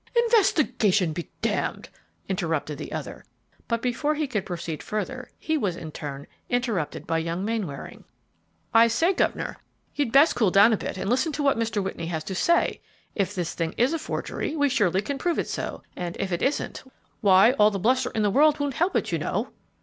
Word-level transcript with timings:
"Investigation 0.15 1.13
be 1.13 1.29
damned!" 1.43 1.87
interrupted 2.27 2.79
the 2.79 2.91
other, 2.91 3.23
but, 3.67 3.83
before 3.83 4.15
he 4.15 4.25
could 4.25 4.47
proceed 4.47 4.81
further, 4.81 5.29
he 5.37 5.59
was 5.59 5.75
in 5.75 5.91
turn 5.91 6.25
interrupted 6.49 7.05
by 7.05 7.19
young 7.19 7.45
Mainwaring. 7.45 8.03
"I 8.73 8.87
say, 8.87 9.13
governor, 9.13 9.57
you'd 9.93 10.11
best 10.11 10.33
cool 10.35 10.49
down 10.49 10.73
a 10.73 10.77
bit 10.77 10.97
and 10.97 11.07
listen 11.07 11.31
to 11.33 11.43
what 11.43 11.55
Mr. 11.55 11.83
Whitney 11.83 12.07
has 12.07 12.23
to 12.23 12.33
say; 12.33 12.81
if 13.13 13.35
this 13.35 13.53
thing 13.53 13.75
is 13.77 13.93
a 13.93 13.99
forgery, 13.99 14.55
we 14.55 14.69
surely 14.69 15.03
can 15.03 15.19
prove 15.19 15.37
it 15.37 15.47
so; 15.47 15.83
and 15.95 16.17
if 16.19 16.31
it 16.31 16.41
isn't, 16.41 16.83
why, 17.19 17.51
all 17.59 17.69
the 17.69 17.77
bluster 17.77 18.09
in 18.15 18.23
the 18.23 18.31
world 18.31 18.59
won't 18.59 18.73
help 18.73 18.95
it, 18.95 19.11
you 19.11 19.19
know." 19.19 19.51